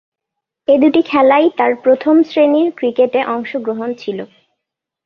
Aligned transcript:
এ 0.67 0.75
দুটি 0.81 1.01
খেলাই 1.01 1.45
তার 1.57 1.71
প্রথম-শ্রেণীর 1.83 2.67
ক্রিকেটে 2.77 3.19
অংশগ্রহণ 3.35 3.89
ছিল। 3.93 4.19